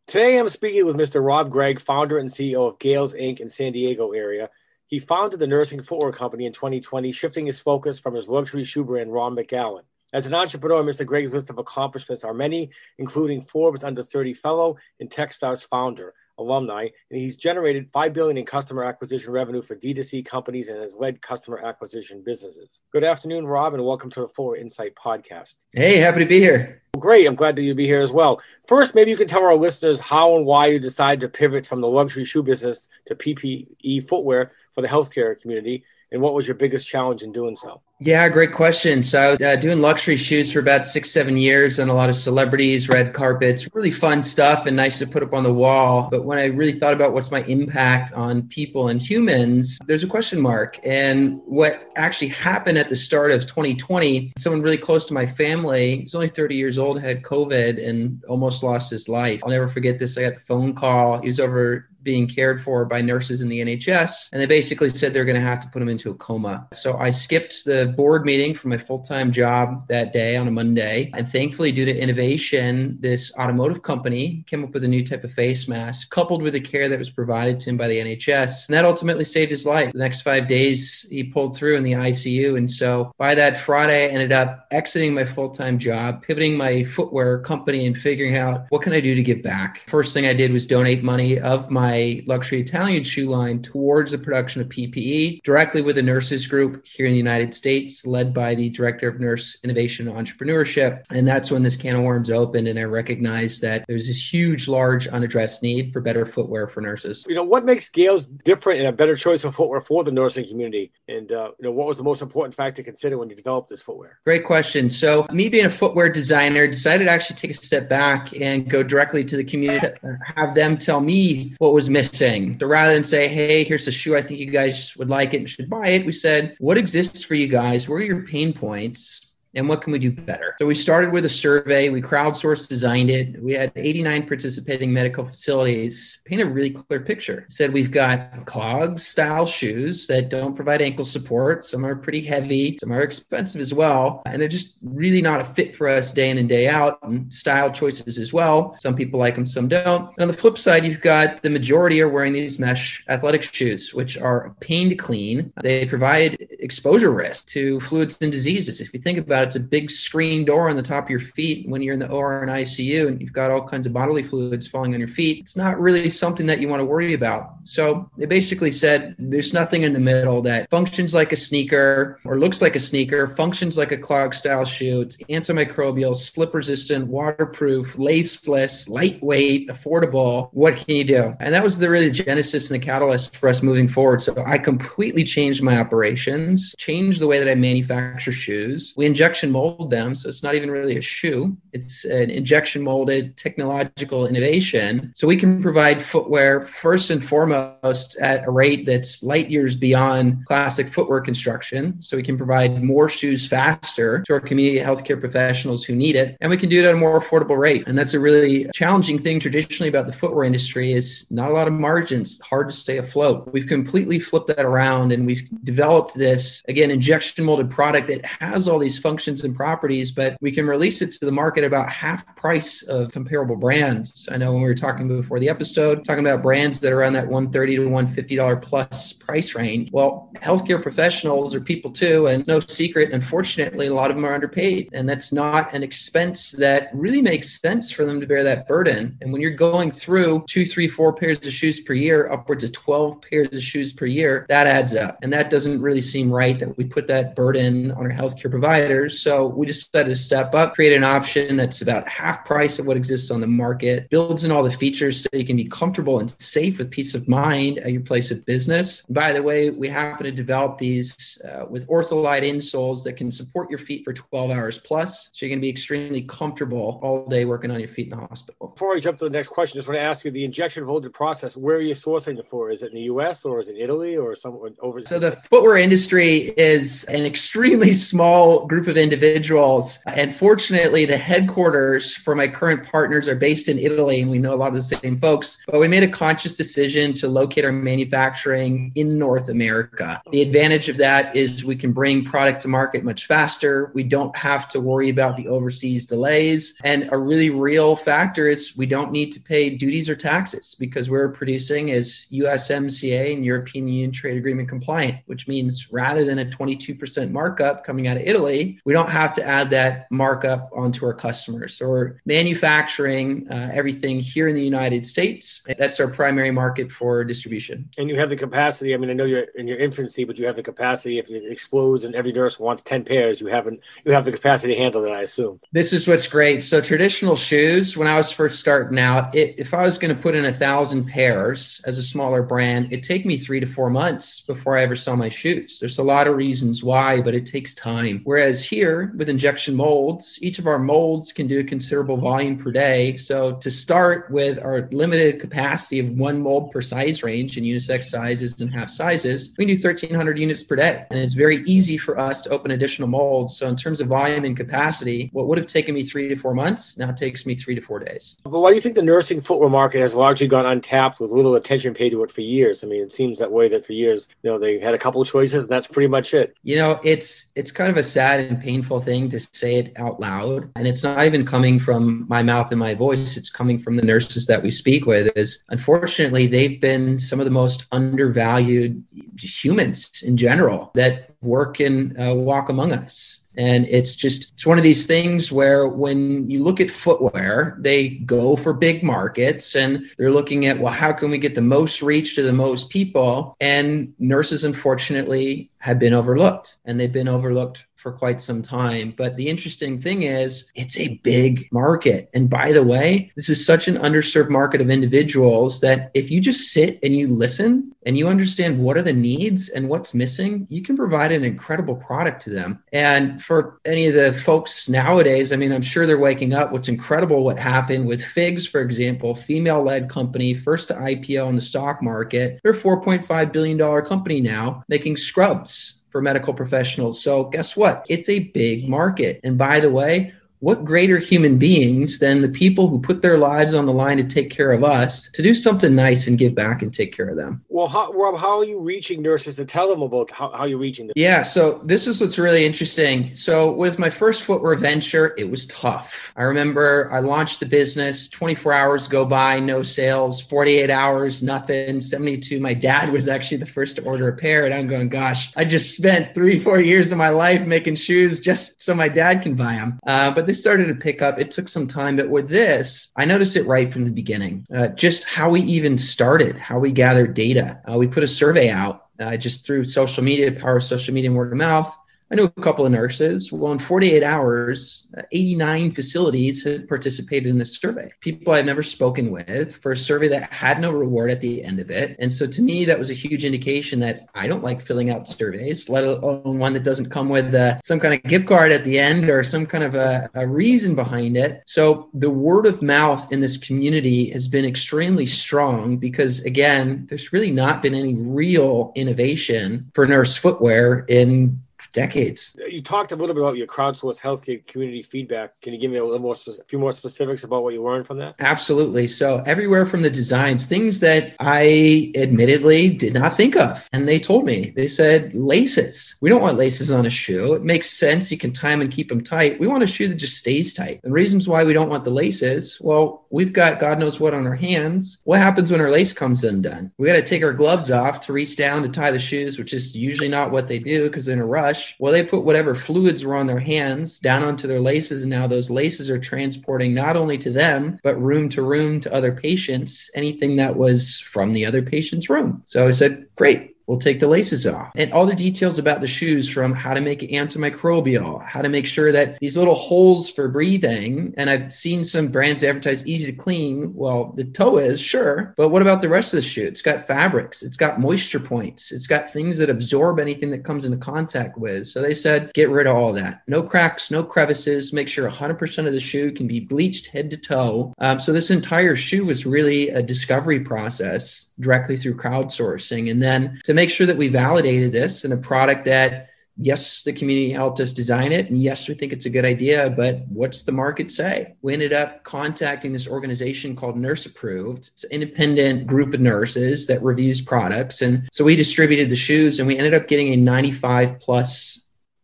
Today 0.05 0.37
I'm 0.37 0.47
speaking 0.47 0.85
with 0.85 0.95
Mr. 0.95 1.25
Rob 1.25 1.49
Gregg, 1.49 1.79
founder 1.79 2.19
and 2.19 2.29
CEO 2.29 2.69
of 2.69 2.77
Gales 2.77 3.15
Inc. 3.15 3.39
in 3.39 3.49
San 3.49 3.71
Diego 3.71 4.11
area 4.11 4.51
he 4.87 4.99
founded 4.99 5.39
the 5.39 5.47
nursing 5.47 5.81
footwear 5.81 6.11
company 6.11 6.45
in 6.45 6.53
2020, 6.53 7.11
shifting 7.11 7.45
his 7.45 7.61
focus 7.61 7.99
from 7.99 8.13
his 8.15 8.29
luxury 8.29 8.63
shoe 8.63 8.83
brand, 8.83 9.11
Ron 9.11 9.35
McGowan. 9.35 9.81
As 10.13 10.27
an 10.27 10.35
entrepreneur, 10.35 10.83
Mr. 10.83 11.05
Gregg's 11.05 11.33
list 11.33 11.49
of 11.49 11.57
accomplishments 11.57 12.23
are 12.23 12.33
many, 12.33 12.69
including 12.97 13.41
Forbes 13.41 13.83
Under 13.83 14.03
30 14.03 14.33
Fellow 14.33 14.77
and 14.99 15.09
Techstars 15.09 15.67
founder, 15.67 16.13
alumni, 16.37 16.87
and 17.09 17.19
he's 17.19 17.35
generated 17.35 17.89
5 17.91 18.13
billion 18.13 18.37
in 18.37 18.45
customer 18.45 18.83
acquisition 18.83 19.33
revenue 19.33 19.61
for 19.61 19.75
D2C 19.75 20.25
companies 20.25 20.69
and 20.69 20.79
has 20.79 20.95
led 20.95 21.21
customer 21.21 21.59
acquisition 21.65 22.23
businesses. 22.23 22.81
Good 22.93 23.03
afternoon, 23.03 23.45
Rob, 23.45 23.73
and 23.73 23.83
welcome 23.83 24.09
to 24.11 24.21
the 24.21 24.27
Footwear 24.27 24.57
Insight 24.57 24.95
podcast. 24.95 25.57
Hey, 25.73 25.97
happy 25.97 26.19
to 26.19 26.25
be 26.25 26.39
here. 26.39 26.83
Great. 26.95 27.25
I'm 27.25 27.35
glad 27.35 27.55
that 27.55 27.63
you'd 27.63 27.77
be 27.77 27.85
here 27.85 28.01
as 28.01 28.11
well. 28.11 28.41
First, 28.67 28.95
maybe 28.95 29.11
you 29.11 29.17
can 29.17 29.27
tell 29.27 29.43
our 29.43 29.55
listeners 29.55 29.99
how 29.99 30.35
and 30.35 30.45
why 30.45 30.67
you 30.67 30.79
decided 30.79 31.21
to 31.21 31.29
pivot 31.29 31.65
from 31.65 31.79
the 31.79 31.87
luxury 31.87 32.25
shoe 32.25 32.43
business 32.43 32.89
to 33.05 33.15
PPE 33.15 34.07
footwear 34.07 34.51
for 34.71 34.81
the 34.81 34.87
healthcare 34.87 35.39
community 35.39 35.83
and 36.11 36.21
what 36.21 36.33
was 36.33 36.47
your 36.47 36.55
biggest 36.55 36.87
challenge 36.87 37.23
in 37.23 37.31
doing 37.31 37.55
so? 37.55 37.81
Yeah, 38.01 38.27
great 38.27 38.51
question. 38.51 39.01
So 39.01 39.19
I 39.19 39.31
was 39.31 39.41
uh, 39.41 39.55
doing 39.55 39.79
luxury 39.79 40.17
shoes 40.17 40.51
for 40.51 40.59
about 40.59 40.83
six, 40.83 41.11
seven 41.11 41.37
years 41.37 41.79
and 41.79 41.89
a 41.89 41.93
lot 41.93 42.09
of 42.09 42.17
celebrities, 42.17 42.89
red 42.89 43.13
carpets, 43.13 43.69
really 43.73 43.89
fun 43.89 44.21
stuff 44.21 44.65
and 44.65 44.75
nice 44.75 44.99
to 44.99 45.07
put 45.07 45.23
up 45.23 45.33
on 45.33 45.43
the 45.43 45.53
wall. 45.53 46.09
But 46.11 46.25
when 46.25 46.37
I 46.37 46.47
really 46.47 46.77
thought 46.77 46.93
about 46.93 47.13
what's 47.13 47.31
my 47.31 47.43
impact 47.43 48.11
on 48.11 48.49
people 48.49 48.89
and 48.89 49.01
humans, 49.01 49.79
there's 49.87 50.03
a 50.03 50.07
question 50.07 50.41
mark. 50.41 50.77
And 50.83 51.39
what 51.45 51.89
actually 51.95 52.27
happened 52.27 52.77
at 52.77 52.89
the 52.89 52.97
start 52.97 53.31
of 53.31 53.45
2020, 53.45 54.33
someone 54.37 54.61
really 54.61 54.77
close 54.77 55.05
to 55.05 55.13
my 55.13 55.25
family, 55.25 56.01
he's 56.01 56.15
only 56.15 56.27
30 56.27 56.53
years 56.53 56.77
old, 56.77 56.99
had 56.99 57.23
COVID 57.23 57.81
and 57.87 58.21
almost 58.27 58.61
lost 58.61 58.91
his 58.91 59.07
life. 59.07 59.41
I'll 59.45 59.51
never 59.51 59.69
forget 59.69 59.99
this. 59.99 60.17
I 60.17 60.23
got 60.23 60.33
the 60.33 60.41
phone 60.41 60.75
call. 60.75 61.21
He 61.21 61.27
was 61.27 61.39
over 61.39 61.87
being 62.05 62.27
cared 62.27 62.61
for 62.61 62.85
by 62.85 63.01
nurses 63.01 63.41
in 63.41 63.49
the 63.49 63.59
NHS. 63.59 64.29
And 64.31 64.41
they 64.41 64.45
basically 64.45 64.89
said 64.89 65.13
they're 65.13 65.25
going 65.25 65.35
to 65.35 65.41
have 65.41 65.59
to 65.59 65.67
put 65.67 65.81
him 65.81 65.89
into 65.89 66.11
a 66.11 66.13
coma. 66.15 66.67
So 66.73 66.97
I 66.97 67.09
skipped 67.09 67.65
the 67.65 67.93
board 67.97 68.23
meeting 68.23 68.53
for 68.53 68.69
my 68.69 68.77
full 68.77 69.01
time 69.01 69.33
job 69.33 69.87
that 69.89 70.13
day 70.13 70.37
on 70.37 70.47
a 70.47 70.51
Monday. 70.51 71.11
And 71.13 71.27
thankfully, 71.27 71.73
due 71.73 71.85
to 71.85 71.95
innovation, 71.95 72.97
this 73.01 73.33
automotive 73.35 73.81
company 73.81 74.45
came 74.47 74.63
up 74.63 74.73
with 74.73 74.85
a 74.85 74.87
new 74.87 75.03
type 75.03 75.25
of 75.25 75.33
face 75.33 75.67
mask 75.67 76.09
coupled 76.11 76.41
with 76.41 76.53
the 76.53 76.61
care 76.61 76.87
that 76.87 76.99
was 76.99 77.09
provided 77.09 77.59
to 77.59 77.71
him 77.71 77.77
by 77.77 77.87
the 77.87 77.97
NHS. 77.97 78.67
And 78.67 78.75
that 78.75 78.85
ultimately 78.85 79.25
saved 79.25 79.51
his 79.51 79.65
life. 79.65 79.91
The 79.91 79.99
next 79.99 80.21
five 80.21 80.47
days, 80.47 81.05
he 81.09 81.23
pulled 81.23 81.57
through 81.57 81.75
in 81.75 81.83
the 81.83 81.93
ICU. 81.93 82.57
And 82.57 82.69
so 82.69 83.11
by 83.17 83.35
that 83.35 83.59
Friday, 83.59 84.05
I 84.05 84.09
ended 84.09 84.31
up 84.31 84.67
exiting 84.71 85.13
my 85.13 85.25
full 85.25 85.49
time 85.49 85.79
job, 85.79 86.21
pivoting 86.21 86.55
my 86.55 86.83
footwear 86.83 87.39
company, 87.39 87.87
and 87.87 87.97
figuring 87.97 88.37
out 88.37 88.65
what 88.69 88.83
can 88.83 88.93
I 88.93 88.99
do 88.99 89.15
to 89.15 89.23
give 89.23 89.41
back. 89.41 89.83
First 89.87 90.13
thing 90.13 90.27
I 90.27 90.33
did 90.33 90.51
was 90.51 90.65
donate 90.65 91.03
money 91.03 91.39
of 91.39 91.69
my 91.71 91.94
my 91.95 92.23
luxury 92.25 92.59
Italian 92.59 93.03
shoe 93.03 93.27
line 93.27 93.61
towards 93.61 94.11
the 94.11 94.17
production 94.17 94.61
of 94.61 94.69
PPE 94.69 95.41
directly 95.43 95.81
with 95.81 95.97
a 95.97 96.03
nurses 96.03 96.47
group 96.47 96.85
here 96.85 97.05
in 97.05 97.11
the 97.11 97.17
United 97.17 97.53
States, 97.53 98.05
led 98.05 98.33
by 98.33 98.53
the 98.55 98.69
Director 98.69 99.07
of 99.07 99.19
Nurse 99.19 99.57
Innovation 99.63 100.07
and 100.07 100.17
Entrepreneurship. 100.17 101.05
And 101.11 101.27
that's 101.27 101.51
when 101.51 101.63
this 101.63 101.77
can 101.77 101.95
of 101.95 102.03
worms 102.03 102.29
opened. 102.29 102.67
And 102.67 102.77
I 102.77 102.83
recognized 102.83 103.61
that 103.61 103.85
there's 103.87 104.07
this 104.07 104.33
huge, 104.33 104.67
large, 104.67 105.07
unaddressed 105.07 105.63
need 105.63 105.93
for 105.93 106.01
better 106.01 106.25
footwear 106.25 106.67
for 106.67 106.81
nurses. 106.81 107.25
You 107.27 107.35
know, 107.35 107.43
what 107.43 107.65
makes 107.65 107.89
Gales 107.89 108.27
different 108.27 108.79
and 108.79 108.89
a 108.89 108.91
better 108.91 109.15
choice 109.15 109.43
of 109.43 109.55
footwear 109.55 109.81
for 109.81 110.03
the 110.03 110.11
nursing 110.11 110.47
community? 110.47 110.91
And, 111.07 111.31
uh, 111.31 111.51
you 111.57 111.63
know, 111.63 111.71
what 111.71 111.87
was 111.87 111.97
the 111.97 112.03
most 112.03 112.21
important 112.21 112.55
fact 112.55 112.75
to 112.77 112.83
consider 112.83 113.17
when 113.17 113.29
you 113.29 113.35
developed 113.35 113.69
this 113.69 113.81
footwear? 113.81 114.19
Great 114.25 114.45
question. 114.45 114.89
So, 114.89 115.25
me 115.31 115.49
being 115.49 115.65
a 115.65 115.69
footwear 115.69 116.09
designer, 116.09 116.67
decided 116.67 117.05
to 117.05 117.11
actually 117.11 117.37
take 117.37 117.51
a 117.51 117.53
step 117.53 117.87
back 117.87 118.33
and 118.39 118.69
go 118.69 118.83
directly 118.83 119.23
to 119.23 119.37
the 119.37 119.43
community, 119.43 119.87
have 120.35 120.55
them 120.55 120.77
tell 120.77 120.99
me 120.99 121.55
what 121.59 121.73
was 121.73 121.84
was 121.85 121.89
missing. 121.91 122.57
So 122.59 122.67
rather 122.67 122.93
than 122.93 123.03
say, 123.03 123.27
hey, 123.27 123.63
here's 123.63 123.85
the 123.85 123.91
shoe, 123.91 124.15
I 124.15 124.21
think 124.21 124.39
you 124.39 124.47
guys 124.47 124.95
would 124.97 125.09
like 125.09 125.33
it 125.33 125.37
and 125.37 125.49
should 125.49 125.69
buy 125.69 125.89
it, 125.89 126.05
we 126.05 126.11
said, 126.11 126.55
what 126.59 126.77
exists 126.77 127.23
for 127.23 127.35
you 127.35 127.47
guys? 127.47 127.87
Where 127.87 127.99
are 127.99 128.03
your 128.03 128.23
pain 128.23 128.53
points? 128.53 129.24
And 129.55 129.67
what 129.69 129.81
can 129.81 129.93
we 129.93 129.99
do 129.99 130.11
better? 130.11 130.55
So 130.59 130.65
we 130.65 130.75
started 130.75 131.11
with 131.11 131.25
a 131.25 131.29
survey, 131.29 131.89
we 131.89 132.01
crowdsourced 132.01 132.67
designed 132.67 133.09
it. 133.09 133.41
We 133.41 133.53
had 133.53 133.71
89 133.75 134.27
participating 134.27 134.91
medical 134.91 135.25
facilities 135.25 136.21
paint 136.25 136.41
a 136.41 136.45
really 136.45 136.71
clear 136.71 136.99
picture. 136.99 137.45
Said 137.49 137.73
we've 137.73 137.91
got 137.91 138.45
clogs 138.45 139.05
style 139.07 139.45
shoes 139.45 140.07
that 140.07 140.29
don't 140.29 140.55
provide 140.55 140.81
ankle 140.81 141.05
support. 141.05 141.63
Some 141.63 141.85
are 141.85 141.95
pretty 141.95 142.21
heavy, 142.21 142.77
some 142.79 142.91
are 142.91 143.01
expensive 143.01 143.61
as 143.61 143.73
well, 143.73 144.21
and 144.25 144.41
they're 144.41 144.47
just 144.47 144.77
really 144.83 145.21
not 145.21 145.41
a 145.41 145.45
fit 145.45 145.75
for 145.75 145.87
us 145.87 146.11
day 146.11 146.29
in 146.29 146.37
and 146.37 146.49
day 146.49 146.67
out. 146.67 146.99
And 147.03 147.31
style 147.33 147.71
choices 147.71 148.17
as 148.17 148.33
well. 148.33 148.75
Some 148.79 148.95
people 148.95 149.19
like 149.19 149.35
them, 149.35 149.45
some 149.45 149.67
don't. 149.67 150.11
And 150.17 150.23
on 150.23 150.27
the 150.27 150.33
flip 150.33 150.57
side, 150.57 150.85
you've 150.85 151.01
got 151.01 151.41
the 151.43 151.49
majority 151.49 152.01
are 152.01 152.09
wearing 152.09 152.33
these 152.33 152.59
mesh 152.59 153.03
athletic 153.07 153.43
shoes, 153.43 153.93
which 153.93 154.17
are 154.17 154.47
a 154.47 154.53
pain 154.55 154.89
to 154.89 154.95
clean. 154.95 155.53
They 155.61 155.85
provide 155.85 156.47
exposure 156.59 157.11
risk 157.11 157.47
to 157.47 157.79
fluids 157.79 158.17
and 158.21 158.31
diseases. 158.31 158.81
If 158.81 158.93
you 158.93 158.99
think 158.99 159.17
about 159.17 159.44
it, 159.44 159.44
it's 159.45 159.55
a 159.55 159.59
big 159.59 159.89
screen 159.91 160.45
door 160.45 160.69
on 160.69 160.75
the 160.75 160.81
top 160.81 161.05
of 161.05 161.09
your 161.09 161.19
feet 161.19 161.69
when 161.69 161.81
you're 161.81 161.93
in 161.93 161.99
the 161.99 162.09
OR 162.09 162.41
and 162.41 162.51
ICU 162.51 163.07
and 163.07 163.21
you've 163.21 163.33
got 163.33 163.51
all 163.51 163.67
kinds 163.67 163.85
of 163.85 163.93
bodily 163.93 164.23
fluids 164.23 164.67
falling 164.67 164.93
on 164.93 164.99
your 164.99 165.07
feet. 165.07 165.39
It's 165.39 165.55
not 165.55 165.79
really 165.79 166.09
something 166.09 166.45
that 166.47 166.59
you 166.59 166.67
want 166.67 166.81
to 166.81 166.85
worry 166.85 167.13
about. 167.13 167.55
So 167.63 168.09
they 168.17 168.25
basically 168.25 168.71
said 168.71 169.15
there's 169.17 169.53
nothing 169.53 169.83
in 169.83 169.93
the 169.93 169.99
middle 169.99 170.41
that 170.43 170.69
functions 170.69 171.13
like 171.13 171.31
a 171.31 171.35
sneaker 171.35 172.19
or 172.25 172.39
looks 172.39 172.61
like 172.61 172.75
a 172.75 172.79
sneaker, 172.79 173.27
functions 173.27 173.77
like 173.77 173.91
a 173.91 173.97
clog 173.97 174.33
style 174.33 174.65
shoe. 174.65 175.01
It's 175.01 175.17
antimicrobial, 175.17 176.15
slip 176.15 176.53
resistant, 176.53 177.07
waterproof, 177.07 177.95
laceless, 177.95 178.89
lightweight, 178.89 179.69
affordable. 179.69 180.49
What 180.53 180.77
can 180.77 180.95
you 180.95 181.03
do? 181.03 181.35
And 181.39 181.53
that 181.53 181.63
was 181.63 181.79
the 181.79 181.89
really 181.89 182.11
genesis 182.11 182.69
and 182.69 182.81
the 182.81 182.85
catalyst 182.85 183.35
for 183.35 183.49
us 183.49 183.63
moving 183.63 183.87
forward. 183.87 184.21
So 184.21 184.35
I 184.45 184.57
completely 184.57 185.23
changed 185.23 185.63
my 185.63 185.77
operations, 185.79 186.75
changed 186.77 187.19
the 187.19 187.27
way 187.27 187.39
that 187.39 187.49
I 187.49 187.55
manufacture 187.55 188.31
shoes. 188.31 188.93
We 188.95 189.05
inject 189.05 189.34
injection 189.35 189.51
mold 189.51 189.89
them. 189.89 190.15
So 190.15 190.29
it's 190.29 190.43
not 190.43 190.55
even 190.55 190.71
really 190.71 190.97
a 190.97 191.01
shoe, 191.01 191.57
it's 191.73 192.05
an 192.05 192.29
injection 192.29 192.81
molded 192.81 193.35
technological 193.35 194.27
innovation. 194.27 195.11
So 195.13 195.27
we 195.27 195.35
can 195.35 195.61
provide 195.61 196.01
footwear 196.01 196.61
first 196.61 197.09
and 197.09 197.21
foremost 197.21 198.15
at 198.21 198.47
a 198.47 198.51
rate 198.51 198.85
that's 198.85 199.21
light 199.23 199.49
years 199.49 199.75
beyond 199.75 200.45
classic 200.45 200.87
footwear 200.87 201.19
construction. 201.19 202.01
So 202.01 202.15
we 202.15 202.23
can 202.23 202.37
provide 202.37 202.81
more 202.81 203.09
shoes 203.09 203.45
faster 203.45 204.23
to 204.25 204.33
our 204.33 204.39
community 204.39 204.79
healthcare 204.79 205.19
professionals 205.19 205.83
who 205.83 205.95
need 205.95 206.15
it. 206.15 206.37
And 206.39 206.49
we 206.49 206.55
can 206.55 206.69
do 206.69 206.79
it 206.79 206.85
at 206.85 206.93
a 206.93 206.97
more 206.97 207.19
affordable 207.19 207.57
rate. 207.57 207.83
And 207.87 207.97
that's 207.97 208.13
a 208.13 208.19
really 208.21 208.69
challenging 208.73 209.19
thing 209.19 209.41
traditionally 209.41 209.89
about 209.89 210.07
the 210.07 210.13
footwear 210.13 210.45
industry 210.45 210.93
is 210.93 211.25
not 211.29 211.49
a 211.49 211.53
lot 211.53 211.67
of 211.67 211.73
margins, 211.73 212.39
hard 212.39 212.69
to 212.69 212.75
stay 212.75 212.99
afloat. 212.99 213.51
We've 213.51 213.67
completely 213.67 214.17
flipped 214.17 214.47
that 214.47 214.63
around 214.63 215.11
and 215.11 215.25
we've 215.25 215.45
developed 215.65 216.15
this, 216.15 216.63
again, 216.69 216.89
injection 216.89 217.43
molded 217.43 217.69
product 217.69 218.07
that 218.07 218.23
has 218.23 218.69
all 218.69 218.79
these 218.79 218.97
functions 218.97 219.24
functions 219.25 219.43
and 219.43 219.55
properties, 219.55 220.11
but 220.11 220.37
we 220.39 220.51
can 220.51 220.67
release 220.67 221.01
it 221.01 221.11
to 221.11 221.25
the 221.25 221.31
market 221.31 221.63
about 221.63 221.89
half 221.89 222.23
price 222.35 222.83
of 222.83 223.11
comparable 223.11 223.55
brands. 223.55 224.29
I 224.31 224.37
know 224.37 224.53
when 224.53 224.61
we 224.61 224.67
were 224.67 224.75
talking 224.75 225.07
before 225.07 225.39
the 225.39 225.49
episode, 225.49 226.05
talking 226.05 226.23
about 226.23 226.43
brands 226.43 226.79
that 226.81 226.93
are 226.93 226.99
around 226.99 227.13
that 227.13 227.25
130 227.25 227.77
to 227.77 227.81
$150 227.89 228.61
plus 228.61 229.13
price 229.13 229.55
range. 229.55 229.89
Well, 229.91 230.29
healthcare 230.35 230.79
professionals 230.79 231.55
are 231.55 231.59
people 231.59 231.89
too, 231.89 232.27
and 232.27 232.45
no 232.45 232.59
secret, 232.59 233.13
unfortunately, 233.13 233.87
a 233.87 233.95
lot 233.95 234.11
of 234.11 234.15
them 234.15 234.25
are 234.25 234.33
underpaid. 234.35 234.89
And 234.93 235.09
that's 235.09 235.33
not 235.33 235.73
an 235.73 235.81
expense 235.81 236.51
that 236.51 236.89
really 236.93 237.23
makes 237.23 237.59
sense 237.59 237.89
for 237.89 238.05
them 238.05 238.21
to 238.21 238.27
bear 238.27 238.43
that 238.43 238.67
burden. 238.67 239.17
And 239.21 239.33
when 239.33 239.41
you're 239.41 239.49
going 239.49 239.89
through 239.89 240.45
two, 240.47 240.67
three, 240.67 240.87
four 240.87 241.13
pairs 241.13 241.43
of 241.47 241.51
shoes 241.51 241.79
per 241.79 241.93
year, 241.93 242.31
upwards 242.31 242.63
of 242.63 242.73
12 242.73 243.21
pairs 243.23 243.47
of 243.51 243.63
shoes 243.63 243.91
per 243.91 244.05
year, 244.05 244.45
that 244.49 244.67
adds 244.67 244.93
up. 244.93 245.17
And 245.23 245.33
that 245.33 245.49
doesn't 245.49 245.81
really 245.81 246.03
seem 246.03 246.29
right 246.29 246.59
that 246.59 246.77
we 246.77 246.83
put 246.83 247.07
that 247.07 247.35
burden 247.35 247.89
on 247.89 248.05
our 248.05 248.11
healthcare 248.11 248.51
providers 248.51 249.04
So 249.09 249.47
we 249.47 249.65
decided 249.65 250.09
to 250.09 250.15
step 250.15 250.53
up, 250.53 250.75
create 250.75 250.95
an 250.95 251.03
option 251.03 251.57
that's 251.57 251.81
about 251.81 252.07
half 252.07 252.45
price 252.45 252.79
of 252.79 252.85
what 252.85 252.97
exists 252.97 253.31
on 253.31 253.41
the 253.41 253.47
market, 253.47 254.09
builds 254.09 254.45
in 254.45 254.51
all 254.51 254.63
the 254.63 254.71
features 254.71 255.21
so 255.21 255.29
you 255.33 255.45
can 255.45 255.57
be 255.57 255.65
comfortable 255.65 256.19
and 256.19 256.29
safe 256.29 256.77
with 256.77 256.91
peace 256.91 257.15
of 257.15 257.27
mind 257.27 257.79
at 257.79 257.91
your 257.91 258.01
place 258.01 258.31
of 258.31 258.45
business. 258.45 259.01
by 259.09 259.31
the 259.31 259.41
way, 259.41 259.69
we 259.69 259.87
happen 259.87 260.25
to 260.25 260.31
develop 260.31 260.77
these 260.77 261.41
uh, 261.43 261.65
with 261.69 261.87
ortholite 261.87 262.43
insoles 262.43 263.03
that 263.03 263.13
can 263.13 263.31
support 263.31 263.69
your 263.69 263.79
feet 263.79 264.03
for 264.03 264.13
12 264.13 264.51
hours 264.51 264.79
plus. 264.79 265.29
So 265.33 265.45
you're 265.45 265.49
going 265.49 265.59
to 265.59 265.61
be 265.61 265.69
extremely 265.69 266.23
comfortable 266.23 266.99
all 267.01 267.27
day 267.27 267.45
working 267.45 267.71
on 267.71 267.79
your 267.79 267.89
feet 267.89 268.11
in 268.11 268.19
the 268.19 268.27
hospital. 268.27 268.69
Before 268.69 268.95
I 268.95 268.99
jump 268.99 269.17
to 269.19 269.25
the 269.25 269.29
next 269.29 269.49
question, 269.49 269.77
I 269.77 269.79
just 269.79 269.89
want 269.89 269.97
to 269.97 270.03
ask 270.03 270.25
you 270.25 270.31
the 270.31 270.43
injection 270.43 270.83
molded 270.85 271.13
process, 271.13 271.57
where 271.57 271.77
are 271.77 271.81
you 271.81 271.93
sourcing 271.93 272.37
it 272.39 272.45
for? 272.45 272.69
Is 272.69 272.83
it 272.83 272.89
in 272.91 272.95
the 272.95 273.03
US 273.03 273.45
or 273.45 273.59
is 273.59 273.69
it 273.69 273.75
Italy 273.77 274.17
or 274.17 274.35
somewhere 274.35 274.71
over? 274.79 275.03
So 275.05 275.19
the 275.19 275.37
footwear 275.49 275.77
industry 275.77 276.53
is 276.57 277.03
an 277.05 277.25
extremely 277.25 277.93
small 277.93 278.65
group 278.65 278.87
of 278.87 278.94
individuals. 278.97 279.99
And 280.07 280.35
fortunately, 280.35 281.05
the 281.05 281.17
headquarters 281.17 282.15
for 282.15 282.35
my 282.35 282.47
current 282.47 282.89
partners 282.89 283.27
are 283.27 283.35
based 283.35 283.67
in 283.67 283.79
Italy, 283.79 284.21
and 284.21 284.31
we 284.31 284.39
know 284.39 284.53
a 284.53 284.55
lot 284.55 284.69
of 284.69 284.75
the 284.75 284.81
same 284.81 285.19
folks. 285.19 285.57
But 285.67 285.79
we 285.79 285.87
made 285.87 286.03
a 286.03 286.07
conscious 286.07 286.53
decision 286.53 287.13
to 287.15 287.27
locate 287.27 287.65
our 287.65 287.71
manufacturing 287.71 288.91
in 288.95 289.17
North 289.17 289.49
America. 289.49 290.21
The 290.31 290.41
advantage 290.41 290.89
of 290.89 290.97
that 290.97 291.35
is 291.35 291.65
we 291.65 291.75
can 291.75 291.91
bring 291.91 292.23
product 292.23 292.61
to 292.61 292.67
market 292.67 293.03
much 293.03 293.25
faster. 293.25 293.91
We 293.93 294.03
don't 294.03 294.35
have 294.35 294.67
to 294.69 294.79
worry 294.79 295.09
about 295.09 295.37
the 295.37 295.47
overseas 295.47 296.05
delays. 296.05 296.77
And 296.83 297.09
a 297.11 297.17
really 297.17 297.49
real 297.49 297.95
factor 297.95 298.47
is 298.47 298.75
we 298.77 298.85
don't 298.85 299.11
need 299.11 299.31
to 299.31 299.41
pay 299.41 299.69
duties 299.69 300.09
or 300.09 300.15
taxes 300.15 300.75
because 300.79 301.09
we're 301.09 301.29
producing 301.29 301.91
as 301.91 302.27
USMCA 302.31 303.33
and 303.33 303.45
European 303.45 303.87
Union 303.87 304.11
Trade 304.11 304.37
Agreement 304.37 304.69
compliant, 304.69 305.19
which 305.25 305.47
means 305.47 305.91
rather 305.91 306.23
than 306.23 306.39
a 306.39 306.45
22% 306.45 307.31
markup 307.31 307.83
coming 307.83 308.07
out 308.07 308.17
of 308.17 308.23
Italy, 308.23 308.79
we 308.85 308.93
don't 308.93 309.09
have 309.09 309.33
to 309.33 309.45
add 309.45 309.71
that 309.71 310.09
markup 310.11 310.69
onto 310.73 311.05
our 311.05 311.13
customers. 311.13 311.75
So 311.75 311.89
we're 311.89 312.21
manufacturing 312.25 313.47
uh, 313.49 313.71
everything 313.73 314.19
here 314.19 314.47
in 314.47 314.55
the 314.55 314.63
United 314.63 315.05
States. 315.07 315.63
That's 315.77 315.99
our 315.99 316.07
primary 316.07 316.51
market 316.51 316.91
for 316.91 317.23
distribution. 317.23 317.89
And 317.97 318.09
you 318.09 318.17
have 318.19 318.29
the 318.29 318.35
capacity. 318.35 318.93
I 318.93 318.97
mean, 318.97 319.09
I 319.09 319.13
know 319.13 319.25
you're 319.25 319.47
in 319.55 319.67
your 319.67 319.79
infancy, 319.79 320.23
but 320.23 320.37
you 320.37 320.45
have 320.45 320.55
the 320.55 320.63
capacity. 320.63 321.17
If 321.17 321.29
it 321.29 321.51
explodes 321.51 322.03
and 322.03 322.13
every 322.13 322.31
nurse 322.31 322.59
wants 322.59 322.83
10 322.83 323.05
pairs, 323.05 323.41
you 323.41 323.47
haven't 323.47 323.79
you 324.05 324.11
have 324.11 324.23
the 324.23 324.31
capacity 324.31 324.73
to 324.73 324.79
handle 324.79 325.03
it, 325.03 325.11
I 325.11 325.21
assume. 325.21 325.59
This 325.71 325.91
is 325.91 326.07
what's 326.07 326.27
great. 326.27 326.63
So 326.63 326.79
traditional 326.79 327.35
shoes, 327.35 327.97
when 327.97 328.07
I 328.07 328.17
was 328.17 328.31
first 328.31 328.59
starting 328.59 328.99
out, 328.99 329.33
it, 329.33 329.55
if 329.57 329.73
I 329.73 329.81
was 329.81 329.97
going 329.97 330.15
to 330.15 330.21
put 330.21 330.35
in 330.35 330.45
a 330.45 330.53
thousand 330.53 331.05
pairs 331.05 331.81
as 331.85 331.97
a 331.97 332.03
smaller 332.03 332.43
brand, 332.43 332.87
it'd 332.91 333.03
take 333.03 333.25
me 333.25 333.37
three 333.37 333.59
to 333.59 333.65
four 333.65 333.89
months 333.89 334.41
before 334.41 334.77
I 334.77 334.83
ever 334.83 334.95
saw 334.95 335.15
my 335.15 335.29
shoes. 335.29 335.79
There's 335.79 335.97
a 335.97 336.03
lot 336.03 336.27
of 336.27 336.35
reasons 336.35 336.83
why, 336.83 337.21
but 337.21 337.33
it 337.33 337.47
takes 337.47 337.73
time. 337.73 338.21
Whereas 338.25 338.63
here 338.75 339.13
with 339.15 339.29
injection 339.29 339.73
molds, 339.73 340.37
each 340.41 340.59
of 340.59 340.67
our 340.67 340.77
molds 340.77 341.31
can 341.31 341.47
do 341.47 341.59
a 341.59 341.63
considerable 341.63 342.17
volume 342.17 342.57
per 342.57 342.71
day. 342.71 343.15
So 343.15 343.55
to 343.55 343.71
start 343.71 344.29
with 344.29 344.59
our 344.61 344.89
limited 344.91 345.39
capacity 345.39 345.99
of 345.99 346.11
one 346.11 346.41
mold 346.41 346.71
per 346.71 346.81
size 346.81 347.23
range 347.23 347.57
in 347.57 347.63
unisex 347.63 348.05
sizes 348.05 348.59
and 348.59 348.73
half 348.73 348.89
sizes, 348.89 349.51
we 349.57 349.65
can 349.65 349.75
do 349.75 349.81
1,300 349.81 350.37
units 350.37 350.61
per 350.61 350.75
day. 350.75 351.05
And 351.09 351.19
it's 351.19 351.33
very 351.33 351.57
easy 351.63 351.97
for 351.97 352.19
us 352.19 352.41
to 352.41 352.49
open 352.49 352.71
additional 352.71 353.07
molds. 353.07 353.55
So 353.55 353.67
in 353.69 353.77
terms 353.77 354.01
of 354.01 354.07
volume 354.07 354.43
and 354.43 354.57
capacity, 354.57 355.29
what 355.31 355.47
would 355.47 355.57
have 355.57 355.67
taken 355.67 355.95
me 355.95 356.03
three 356.03 356.27
to 356.27 356.35
four 356.35 356.53
months 356.53 356.97
now 356.97 357.11
takes 357.11 357.45
me 357.45 357.55
three 357.55 357.75
to 357.75 357.81
four 357.81 357.99
days. 357.99 358.35
But 358.43 358.59
why 358.59 358.71
do 358.71 358.75
you 358.75 358.81
think 358.81 358.95
the 358.95 359.03
nursing 359.03 359.39
footwear 359.39 359.69
market 359.69 360.01
has 360.01 360.15
largely 360.15 360.47
gone 360.47 360.65
untapped 360.65 361.21
with 361.21 361.31
little 361.31 361.55
attention 361.55 361.93
paid 361.93 362.09
to 362.11 362.23
it 362.23 362.31
for 362.31 362.41
years? 362.41 362.83
I 362.83 362.87
mean, 362.87 363.03
it 363.03 363.13
seems 363.13 363.39
that 363.39 363.53
way 363.53 363.69
that 363.69 363.85
for 363.85 363.93
years, 363.93 364.27
you 364.43 364.51
know, 364.51 364.59
they 364.59 364.79
had 364.79 364.93
a 364.93 364.97
couple 364.97 365.21
of 365.21 365.27
choices 365.27 365.63
and 365.65 365.71
that's 365.71 365.87
pretty 365.87 366.07
much 366.07 366.33
it. 366.33 366.57
You 366.63 366.75
know, 366.75 366.99
it's 367.03 367.47
it's 367.55 367.71
kind 367.71 367.89
of 367.89 367.97
a 367.97 368.03
sad 368.03 368.39
and 368.39 368.61
painful 368.65 368.99
thing 368.99 369.29
to 369.29 369.39
say 369.39 369.75
it 369.75 369.93
out 369.95 370.19
loud. 370.19 370.71
And 370.75 370.87
it's 370.87 371.03
not 371.03 371.25
even 371.25 371.45
coming 371.45 371.79
from 371.79 372.25
my 372.27 372.41
mouth 372.41 372.71
and 372.71 372.79
my 372.79 372.93
voice. 372.95 373.37
It's 373.37 373.49
coming 373.49 373.79
from 373.79 373.95
the 373.95 374.05
nurses 374.05 374.47
that 374.47 374.63
we 374.63 374.71
speak 374.71 375.05
with 375.05 375.31
is 375.35 375.59
unfortunately 375.69 376.47
they've 376.47 376.81
been 376.81 377.19
some 377.19 377.39
of 377.39 377.45
the 377.45 377.51
most 377.63 377.85
undervalued 377.91 379.03
humans 379.39 380.23
in 380.23 380.35
general 380.37 380.91
that 380.95 381.35
work 381.41 381.79
and 381.79 382.19
uh, 382.19 382.33
walk 382.35 382.69
among 382.69 382.91
us. 382.91 383.41
And 383.57 383.87
it's 383.87 384.15
just, 384.15 384.51
it's 384.53 384.65
one 384.65 384.77
of 384.77 384.83
these 384.83 385.05
things 385.05 385.51
where 385.51 385.87
when 385.87 386.49
you 386.49 386.61
look 386.61 386.81
at 386.81 386.91
footwear, 386.91 387.77
they 387.79 388.09
go 388.09 388.55
for 388.55 388.73
big 388.73 389.01
markets 389.01 389.75
and 389.75 390.05
they're 390.17 390.31
looking 390.31 390.65
at, 390.65 390.79
well, 390.79 390.91
how 390.93 391.13
can 391.13 391.31
we 391.31 391.37
get 391.37 391.55
the 391.55 391.61
most 391.61 392.01
reach 392.01 392.35
to 392.35 392.43
the 392.43 392.51
most 392.51 392.89
people? 392.89 393.55
And 393.61 394.13
nurses, 394.19 394.63
unfortunately, 394.65 395.69
have 395.85 395.99
been 395.99 396.15
overlooked 396.15 396.77
and 396.85 396.99
they've 396.99 397.13
been 397.13 397.27
overlooked 397.27 397.85
for 398.05 398.11
quite 398.11 398.39
some 398.39 398.61
time. 398.61 399.15
But 399.17 399.35
the 399.35 399.47
interesting 399.47 399.99
thing 399.99 400.23
is, 400.23 400.71
it's 400.75 400.95
a 400.99 401.19
big 401.23 401.67
market. 401.71 402.29
And 402.35 402.47
by 402.47 402.71
the 402.71 402.83
way, 402.83 403.31
this 403.35 403.49
is 403.49 403.65
such 403.65 403.87
an 403.87 403.97
underserved 403.97 404.51
market 404.51 404.79
of 404.79 404.91
individuals 404.91 405.79
that 405.81 406.11
if 406.13 406.29
you 406.29 406.39
just 406.39 406.71
sit 406.71 406.99
and 407.01 407.15
you 407.15 407.27
listen 407.27 407.95
and 408.05 408.15
you 408.15 408.27
understand 408.27 408.77
what 408.77 408.95
are 408.95 409.01
the 409.01 409.11
needs 409.11 409.69
and 409.69 409.89
what's 409.89 410.13
missing, 410.13 410.67
you 410.69 410.83
can 410.83 410.95
provide 410.95 411.31
an 411.31 411.43
incredible 411.43 411.95
product 411.95 412.43
to 412.43 412.51
them. 412.51 412.83
And 412.93 413.43
for 413.43 413.79
any 413.85 414.05
of 414.05 414.13
the 414.13 414.33
folks 414.33 414.87
nowadays, 414.87 415.51
I 415.51 415.55
mean, 415.55 415.73
I'm 415.73 415.81
sure 415.81 416.05
they're 416.05 416.19
waking 416.19 416.53
up. 416.53 416.71
What's 416.71 416.89
incredible 416.89 417.43
what 417.43 417.57
happened 417.57 418.07
with 418.07 418.23
Figs, 418.23 418.67
for 418.67 418.81
example, 418.81 419.33
female 419.33 419.81
led 419.81 420.11
company, 420.11 420.53
first 420.53 420.89
to 420.89 420.93
IPO 420.93 421.49
in 421.49 421.55
the 421.55 421.61
stock 421.61 422.03
market. 422.03 422.59
They're 422.61 422.73
a 422.73 422.77
$4.5 422.77 423.51
billion 423.51 424.05
company 424.05 424.41
now 424.41 424.83
making 424.87 425.17
scrubs 425.17 425.74
for 426.09 426.21
medical 426.21 426.53
professionals. 426.53 427.21
So, 427.21 427.45
guess 427.45 427.75
what? 427.75 428.05
It's 428.09 428.29
a 428.29 428.39
big 428.39 428.87
market. 428.87 429.39
And 429.43 429.57
by 429.57 429.79
the 429.79 429.91
way, 429.91 430.33
what 430.65 430.83
greater 430.83 431.19
human 431.19 431.59
beings 431.59 432.17
than 432.17 432.41
the 432.41 432.49
people 432.49 432.87
who 432.87 432.99
put 432.99 433.21
their 433.21 433.37
lives 433.37 433.75
on 433.75 433.85
the 433.85 433.93
line 433.93 434.17
to 434.17 434.23
take 434.23 434.49
care 434.49 434.71
of 434.71 434.83
us 434.83 435.29
to 435.31 435.43
do 435.43 435.53
something 435.53 435.93
nice 435.93 436.25
and 436.25 436.39
give 436.39 436.55
back 436.55 436.81
and 436.81 436.91
take 436.91 437.15
care 437.15 437.29
of 437.29 437.37
them? 437.37 437.63
Well, 437.69 437.87
how, 437.87 438.11
Rob, 438.13 438.39
how 438.39 438.57
are 438.57 438.65
you 438.65 438.81
reaching 438.81 439.21
nurses 439.21 439.57
to 439.57 439.65
tell 439.65 439.87
them 439.87 440.01
about 440.01 440.31
how, 440.31 440.49
how 440.49 440.65
you're 440.65 440.79
reaching 440.79 441.05
them? 441.05 441.13
Yeah, 441.15 441.43
so 441.43 441.81
this 441.83 442.07
is 442.07 442.19
what's 442.19 442.39
really 442.39 442.65
interesting. 442.65 443.35
So, 443.35 443.73
with 443.73 443.99
my 443.99 444.09
first 444.09 444.41
footwear 444.41 444.75
venture, 444.75 445.35
it 445.37 445.47
was 445.47 445.67
tough. 445.67 446.33
I 446.35 446.41
remember 446.41 447.11
I 447.13 447.19
launched 447.19 447.59
the 447.59 447.67
business, 447.67 448.27
24 448.27 448.73
hours 448.73 449.07
go 449.07 449.23
by, 449.23 449.59
no 449.59 449.83
sales, 449.83 450.41
48 450.41 450.89
hours, 450.89 451.43
nothing, 451.43 451.99
72. 451.99 452.59
My 452.59 452.73
dad 452.73 453.11
was 453.11 453.27
actually 453.27 453.57
the 453.57 453.67
first 453.67 453.97
to 453.97 454.03
order 454.03 454.29
a 454.29 454.35
pair, 454.35 454.65
and 454.65 454.73
I'm 454.73 454.87
going, 454.87 455.09
gosh, 455.09 455.51
I 455.55 455.63
just 455.63 455.95
spent 455.95 456.33
three, 456.33 456.63
four 456.63 456.79
years 456.79 457.11
of 457.11 457.19
my 457.19 457.29
life 457.29 457.67
making 457.67 457.97
shoes 457.97 458.39
just 458.39 458.81
so 458.81 458.95
my 458.95 459.09
dad 459.09 459.43
can 459.43 459.53
buy 459.53 459.73
them. 459.73 459.99
Uh, 460.07 460.31
but 460.31 460.47
this 460.47 460.54
started 460.55 460.87
to 460.87 460.95
pick 460.95 461.21
up. 461.21 461.39
It 461.39 461.51
took 461.51 461.67
some 461.67 461.87
time, 461.87 462.15
but 462.15 462.29
with 462.29 462.49
this, 462.49 463.09
I 463.15 463.25
noticed 463.25 463.55
it 463.55 463.67
right 463.67 463.91
from 463.91 464.03
the 464.03 464.09
beginning. 464.09 464.65
Uh, 464.75 464.87
just 464.89 465.23
how 465.25 465.49
we 465.49 465.61
even 465.61 465.97
started, 465.97 466.57
how 466.57 466.79
we 466.79 466.91
gathered 466.91 467.33
data. 467.33 467.79
Uh, 467.89 467.97
we 467.97 468.07
put 468.07 468.23
a 468.23 468.27
survey 468.27 468.69
out 468.69 469.07
uh, 469.19 469.37
just 469.37 469.65
through 469.65 469.85
social 469.85 470.23
media, 470.23 470.51
power 470.51 470.77
of 470.77 470.83
social 470.83 471.13
media, 471.13 471.29
and 471.29 471.37
word 471.37 471.51
of 471.51 471.57
mouth. 471.57 471.95
I 472.31 472.35
knew 472.35 472.45
a 472.45 472.61
couple 472.61 472.85
of 472.85 472.91
nurses. 472.91 473.51
Well, 473.51 473.71
in 473.71 473.77
48 473.77 474.23
hours, 474.23 475.07
89 475.31 475.91
facilities 475.91 476.63
had 476.63 476.87
participated 476.87 477.47
in 477.47 477.59
this 477.59 477.77
survey. 477.77 478.11
People 478.19 478.53
I'd 478.53 478.65
never 478.65 478.81
spoken 478.81 479.31
with 479.31 479.75
for 479.75 479.91
a 479.91 479.97
survey 479.97 480.27
that 480.29 480.51
had 480.51 480.81
no 480.81 480.91
reward 480.91 481.29
at 481.29 481.39
the 481.39 481.63
end 481.63 481.79
of 481.79 481.91
it. 481.91 482.15
And 482.19 482.31
so 482.31 482.47
to 482.47 482.61
me, 482.63 482.83
that 482.85 482.97
was 482.97 483.11
a 483.11 483.13
huge 483.13 483.45
indication 483.45 483.99
that 483.99 484.27
I 484.33 484.47
don't 484.47 484.63
like 484.63 484.81
filling 484.81 485.11
out 485.11 485.27
surveys, 485.27 485.87
let 485.87 486.03
alone 486.03 486.57
one 486.57 486.73
that 486.73 486.83
doesn't 486.83 487.11
come 487.11 487.29
with 487.29 487.53
uh, 487.53 487.79
some 487.83 487.99
kind 487.99 488.15
of 488.15 488.23
gift 488.23 488.47
card 488.47 488.71
at 488.71 488.83
the 488.83 488.97
end 488.97 489.29
or 489.29 489.43
some 489.43 489.67
kind 489.67 489.83
of 489.83 489.93
a, 489.93 490.27
a 490.33 490.47
reason 490.47 490.95
behind 490.95 491.37
it. 491.37 491.61
So 491.67 492.09
the 492.15 492.31
word 492.31 492.65
of 492.65 492.81
mouth 492.81 493.31
in 493.31 493.39
this 493.39 493.55
community 493.55 494.31
has 494.31 494.47
been 494.47 494.65
extremely 494.65 495.27
strong 495.27 495.97
because, 495.97 496.41
again, 496.41 497.05
there's 497.07 497.31
really 497.31 497.51
not 497.51 497.83
been 497.83 497.93
any 497.93 498.15
real 498.15 498.91
innovation 498.95 499.91
for 499.93 500.07
nurse 500.07 500.35
footwear 500.35 501.05
in 501.07 501.61
decades. 501.95 502.55
You 502.67 502.81
talked 502.81 503.11
a 503.11 503.15
little 503.15 503.33
bit 503.33 503.41
about 503.41 503.57
your 503.57 503.65
crowdsourced 503.65 504.21
healthcare 504.21 504.65
community 504.67 505.01
feedback. 505.01 505.59
Can 505.61 505.73
you 505.73 505.79
give 505.79 505.89
me 505.89 505.97
a 505.97 506.03
little 506.03 506.19
more, 506.19 506.35
a 506.35 506.63
few 506.65 506.77
more 506.77 506.91
specifics 506.91 507.43
about 507.43 507.63
what 507.63 507.73
you 507.73 507.81
learned 507.81 508.05
from 508.05 508.17
that? 508.19 508.35
Absolutely. 508.39 509.07
So 509.07 509.41
everywhere 509.45 509.85
from 509.85 510.01
the 510.01 510.09
designs, 510.09 510.67
things 510.67 510.99
that 510.99 511.35
I 511.39 512.11
admittedly 512.15 512.89
did 512.89 513.13
not 513.13 513.35
think 513.35 513.55
of, 513.55 513.87
and 513.93 514.07
they 514.07 514.19
told 514.19 514.45
me. 514.45 514.73
They 514.75 514.87
said 514.87 515.33
laces. 515.33 516.15
We 516.21 516.29
don't 516.29 516.41
want 516.41 516.57
laces 516.57 516.91
on 516.91 517.05
a 517.05 517.09
shoe. 517.09 517.53
It 517.53 517.63
makes 517.63 517.89
sense. 517.89 518.31
You 518.31 518.37
can 518.37 518.51
tie 518.51 518.71
them 518.71 518.81
and 518.81 518.91
keep 518.91 519.09
them 519.09 519.21
tight. 519.21 519.59
We 519.59 519.67
want 519.67 519.83
a 519.83 519.87
shoe 519.87 520.07
that 520.09 520.15
just 520.15 520.37
stays 520.37 520.73
tight. 520.73 520.99
And 521.03 521.13
reasons 521.13 521.47
why 521.47 521.63
we 521.63 521.73
don't 521.73 521.89
want 521.89 522.03
the 522.03 522.09
laces. 522.11 522.77
Well, 522.81 523.24
we've 523.35 523.53
got 523.53 523.79
God 523.79 523.99
knows 523.99 524.19
what 524.19 524.33
on 524.33 524.47
our 524.47 524.55
hands. 524.55 525.17
What 525.25 525.39
happens 525.39 525.71
when 525.71 525.81
our 525.81 525.91
lace 525.91 526.13
comes 526.13 526.43
undone? 526.43 526.91
We 526.97 527.07
got 527.07 527.15
to 527.15 527.21
take 527.21 527.43
our 527.43 527.53
gloves 527.53 527.91
off 527.91 528.21
to 528.21 528.33
reach 528.33 528.55
down 528.55 528.81
to 528.83 528.89
tie 528.89 529.11
the 529.11 529.19
shoes, 529.19 529.59
which 529.59 529.73
is 529.73 529.93
usually 529.93 530.29
not 530.29 530.51
what 530.51 530.67
they 530.67 530.79
do 530.79 531.03
because 531.03 531.25
they're 531.25 531.35
in 531.35 531.41
a 531.41 531.45
rush 531.45 531.95
well, 531.99 532.13
they 532.13 532.23
put 532.23 532.43
whatever 532.45 532.75
fluids 532.75 533.23
were 533.23 533.35
on 533.35 533.47
their 533.47 533.59
hands 533.59 534.19
down 534.19 534.43
onto 534.43 534.67
their 534.67 534.79
laces. 534.79 535.23
And 535.23 535.31
now 535.31 535.47
those 535.47 535.69
laces 535.69 536.09
are 536.09 536.19
transporting 536.19 536.93
not 536.93 537.17
only 537.17 537.37
to 537.39 537.51
them, 537.51 537.99
but 538.03 538.21
room 538.21 538.49
to 538.49 538.61
room 538.61 538.99
to 539.01 539.13
other 539.13 539.31
patients, 539.31 540.09
anything 540.15 540.55
that 540.57 540.75
was 540.75 541.19
from 541.19 541.53
the 541.53 541.65
other 541.65 541.81
patient's 541.81 542.29
room. 542.29 542.61
So 542.65 542.87
I 542.87 542.91
said, 542.91 543.27
great 543.35 543.74
We'll 543.87 543.97
take 543.97 544.19
the 544.19 544.27
laces 544.27 544.65
off. 544.65 544.91
And 544.95 545.13
all 545.13 545.25
the 545.25 545.35
details 545.35 545.79
about 545.79 546.01
the 546.01 546.07
shoes 546.07 546.49
from 546.49 546.73
how 546.73 546.93
to 546.93 547.01
make 547.01 547.23
it 547.23 547.31
antimicrobial, 547.31 548.43
how 548.43 548.61
to 548.61 548.69
make 548.69 548.87
sure 548.87 549.11
that 549.11 549.39
these 549.39 549.57
little 549.57 549.75
holes 549.75 550.29
for 550.29 550.47
breathing, 550.47 551.33
and 551.37 551.49
I've 551.49 551.71
seen 551.71 552.03
some 552.03 552.29
brands 552.29 552.63
advertise 552.63 553.05
easy 553.05 553.31
to 553.31 553.37
clean. 553.37 553.93
Well, 553.93 554.33
the 554.35 554.43
toe 554.43 554.77
is, 554.77 554.99
sure. 554.99 555.53
But 555.57 555.69
what 555.69 555.81
about 555.81 556.01
the 556.01 556.09
rest 556.09 556.33
of 556.33 556.37
the 556.37 556.43
shoe? 556.43 556.65
It's 556.65 556.81
got 556.81 557.07
fabrics, 557.07 557.61
it's 557.61 557.77
got 557.77 557.99
moisture 557.99 558.39
points, 558.39 558.91
it's 558.91 559.07
got 559.07 559.31
things 559.31 559.57
that 559.57 559.69
absorb 559.69 560.19
anything 560.19 560.51
that 560.51 560.65
comes 560.65 560.85
into 560.85 560.97
contact 560.97 561.57
with. 561.57 561.87
So 561.87 562.01
they 562.01 562.13
said, 562.13 562.51
get 562.53 562.69
rid 562.69 562.87
of 562.87 562.95
all 562.95 563.13
that. 563.13 563.43
No 563.47 563.61
cracks, 563.61 564.11
no 564.11 564.23
crevices. 564.23 564.93
Make 564.93 565.09
sure 565.09 565.29
100% 565.29 565.87
of 565.87 565.93
the 565.93 565.99
shoe 565.99 566.31
can 566.31 566.47
be 566.47 566.59
bleached 566.59 567.07
head 567.07 567.29
to 567.31 567.37
toe. 567.37 567.93
Um, 567.99 568.19
so 568.19 568.31
this 568.31 568.51
entire 568.51 568.95
shoe 568.95 569.25
was 569.25 569.45
really 569.45 569.89
a 569.89 570.01
discovery 570.01 570.59
process 570.59 571.47
directly 571.59 571.97
through 571.97 572.15
crowdsourcing. 572.15 573.09
And 573.09 573.21
then 573.21 573.59
to 573.63 573.73
make 573.75 573.89
sure 573.89 574.07
that 574.07 574.17
we 574.17 574.27
validated 574.27 574.91
this 574.91 575.25
in 575.25 575.31
a 575.31 575.37
product 575.37 575.85
that 575.85 576.29
yes, 576.57 577.03
the 577.03 577.11
community 577.11 577.51
helped 577.51 577.79
us 577.79 577.91
design 577.91 578.31
it. 578.31 578.49
And 578.49 578.61
yes, 578.61 578.87
we 578.87 578.93
think 578.93 579.11
it's 579.11 579.25
a 579.25 579.29
good 579.29 579.45
idea, 579.45 579.89
but 579.89 580.19
what's 580.29 580.63
the 580.63 580.71
market 580.71 581.11
say? 581.11 581.55
We 581.61 581.73
ended 581.73 581.93
up 581.93 582.23
contacting 582.23 582.93
this 582.93 583.07
organization 583.07 583.75
called 583.75 583.97
Nurse 583.97 584.25
Approved. 584.25 584.89
It's 584.93 585.03
an 585.03 585.11
independent 585.11 585.87
group 585.87 586.13
of 586.13 586.21
nurses 586.21 586.87
that 586.87 587.01
reviews 587.03 587.41
products. 587.41 588.01
And 588.01 588.27
so 588.31 588.45
we 588.45 588.55
distributed 588.55 589.09
the 589.09 589.15
shoes 589.15 589.59
and 589.59 589.67
we 589.67 589.77
ended 589.77 589.93
up 589.93 590.07
getting 590.07 590.33
a 590.33 590.37
95 590.37 591.19
plus 591.19 591.81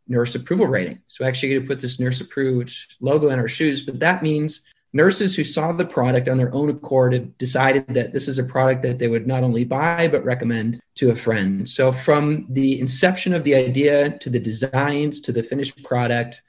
nurse 0.08 0.36
approval 0.36 0.67
rating. 0.67 1.00
So 1.08 1.25
actually 1.25 1.50
going 1.50 1.62
to 1.63 1.67
put 1.67 1.79
this 1.79 2.00
nurse 2.00 2.22
approved 2.22 2.75
logo 3.00 3.29
in 3.29 3.39
our 3.39 3.48
shoes, 3.48 3.84
but 3.84 4.00
that 4.00 4.24
means 4.24 4.62
nurses 4.94 5.36
who 5.36 5.44
saw 5.44 5.72
the 5.72 5.86
product 5.86 6.28
on 6.28 6.38
their 6.38 6.54
own 6.54 6.70
accord 6.70 7.14
have 7.14 7.38
decided 7.38 7.88
that 7.88 8.14
this 8.14 8.28
is 8.28 8.38
a 8.38 8.44
product 8.44 8.84
that 8.84 9.00
they 9.00 9.08
would 9.08 9.28
not 9.28 9.44
only 9.44 9.64
buy 9.64 10.08
but 10.08 10.24
recommend 10.26 10.82
to 10.96 11.12
a 11.12 11.16
friend. 11.16 11.68
So 11.68 11.92
from 11.92 12.46
the 12.50 12.80
inception 12.80 13.34
of 13.34 13.44
the 13.44 13.56
idea 13.56 14.18
to 14.20 14.30
the 14.30 14.40
designs 14.40 15.22
to 15.22 15.32
the 15.32 15.44
finished 15.44 15.82
product 15.84 16.42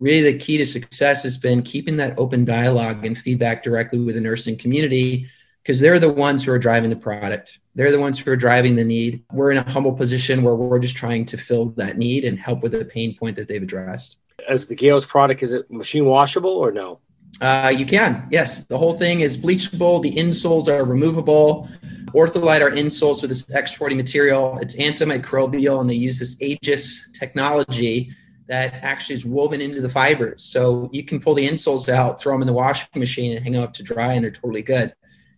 really 0.00 0.32
the 0.32 0.38
key 0.38 0.58
to 0.58 0.66
success 0.66 1.22
has 1.22 1.38
been 1.38 1.62
keeping 1.62 1.96
that 1.96 2.18
open 2.18 2.44
dialogue 2.44 3.04
and 3.04 3.16
feedback 3.16 3.62
directly 3.62 3.98
with 3.98 4.14
the 4.14 4.20
nursing 4.20 4.56
community 4.56 5.26
because 5.62 5.80
they're 5.80 5.98
the 5.98 6.12
ones 6.12 6.44
who 6.44 6.52
are 6.52 6.58
driving 6.58 6.90
the 6.90 6.96
product. 6.96 7.58
They're 7.74 7.90
the 7.90 8.00
ones 8.00 8.18
who 8.18 8.30
are 8.30 8.36
driving 8.36 8.76
the 8.76 8.84
need. 8.84 9.24
We're 9.32 9.50
in 9.50 9.58
a 9.58 9.70
humble 9.70 9.92
position 9.92 10.42
where 10.42 10.54
we're 10.54 10.78
just 10.78 10.96
trying 10.96 11.24
to 11.26 11.36
fill 11.36 11.70
that 11.70 11.98
need 11.98 12.24
and 12.24 12.38
help 12.38 12.62
with 12.62 12.72
the 12.72 12.84
pain 12.84 13.16
point 13.16 13.36
that 13.36 13.48
they've 13.48 13.62
addressed. 13.62 14.18
As 14.48 14.66
the 14.66 14.76
gales 14.76 15.06
product 15.06 15.42
is 15.42 15.52
it 15.52 15.70
machine 15.70 16.04
washable 16.04 16.50
or 16.50 16.70
no 16.70 17.00
uh, 17.40 17.72
you 17.76 17.84
can, 17.84 18.26
yes. 18.30 18.64
The 18.64 18.78
whole 18.78 18.94
thing 18.94 19.20
is 19.20 19.36
bleachable. 19.36 20.02
The 20.02 20.12
insoles 20.12 20.68
are 20.68 20.84
removable. 20.84 21.68
Ortholite 22.14 22.62
are 22.62 22.70
insoles 22.70 23.20
with 23.20 23.30
this 23.30 23.42
X40 23.44 23.96
material. 23.96 24.58
It's 24.62 24.74
antimicrobial, 24.76 25.80
and 25.80 25.90
they 25.90 25.94
use 25.94 26.18
this 26.18 26.40
Aegis 26.40 27.10
technology 27.12 28.10
that 28.48 28.74
actually 28.82 29.16
is 29.16 29.26
woven 29.26 29.60
into 29.60 29.80
the 29.80 29.88
fibers. 29.88 30.44
So 30.44 30.88
you 30.92 31.04
can 31.04 31.20
pull 31.20 31.34
the 31.34 31.46
insoles 31.46 31.88
out, 31.88 32.20
throw 32.20 32.32
them 32.32 32.42
in 32.42 32.46
the 32.46 32.52
washing 32.52 32.88
machine, 32.94 33.36
and 33.36 33.42
hang 33.42 33.52
them 33.52 33.62
up 33.62 33.74
to 33.74 33.82
dry, 33.82 34.14
and 34.14 34.24
they're 34.24 34.30
totally 34.30 34.62
good. 34.62 34.94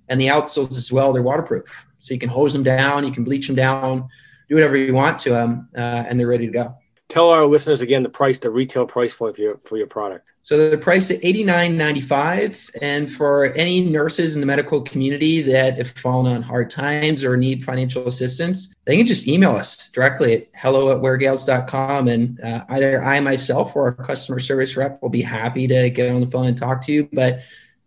And 0.09 0.21
the 0.21 0.27
outsoles 0.27 0.77
as 0.77 0.93
well, 0.93 1.13
they're 1.13 1.23
waterproof. 1.23 1.87
So 1.99 2.15
you 2.15 2.21
can 2.21 2.29
hose 2.29 2.53
them 2.53 2.63
down, 2.63 3.05
you 3.05 3.13
can 3.13 3.25
bleach 3.25 3.47
them 3.47 3.57
down, 3.57 4.09
do 4.49 4.55
whatever 4.55 4.77
you 4.77 4.95
want 4.95 5.19
to 5.21 5.31
them, 5.31 5.69
uh, 5.77 6.05
and 6.07 6.21
they're 6.21 6.29
ready 6.29 6.47
to 6.47 6.53
go 6.53 6.77
tell 7.09 7.31
our 7.31 7.47
listeners 7.47 7.81
again 7.81 8.03
the 8.03 8.09
price, 8.09 8.39
the 8.39 8.51
retail 8.51 8.87
price 8.87 9.15
point 9.15 9.35
for 9.37 9.43
your 9.43 9.59
for 9.65 9.77
your 9.77 9.87
product. 9.87 10.33
So 10.43 10.71
the 10.71 10.79
price 10.79 11.11
at 11.11 11.25
eighty 11.25 11.43
nine 11.43 11.77
ninety 11.77 12.01
five, 12.01 12.71
and 12.81 13.11
for 13.11 13.47
any 13.55 13.81
nurses 13.81 14.35
in 14.35 14.41
the 14.41 14.47
medical 14.47 14.83
community 14.83 15.43
that 15.43 15.79
have 15.79 15.91
fallen 15.91 16.35
on 16.35 16.43
hard 16.43 16.71
times 16.71 17.25
or 17.25 17.37
need 17.37 17.65
financial 17.65 18.07
assistance, 18.07 18.75
they 18.85 18.97
can 18.97 19.07
just 19.07 19.27
email 19.27 19.53
us 19.53 19.89
directly 19.89 20.35
at 20.35 20.47
hello 20.55 20.91
at 20.91 21.03
weargales.com, 21.03 22.09
and 22.09 22.41
uh, 22.41 22.65
either 22.71 23.03
I 23.03 23.21
myself 23.21 23.75
or 23.75 23.87
our 23.87 23.93
customer 23.93 24.39
service 24.39 24.77
rep 24.77 25.01
will 25.03 25.09
be 25.09 25.23
happy 25.23 25.67
to 25.67 25.91
get 25.91 26.13
on 26.13 26.21
the 26.21 26.27
phone 26.27 26.47
and 26.47 26.57
talk 26.57 26.83
to 26.83 26.93
you. 26.93 27.09
But 27.13 27.41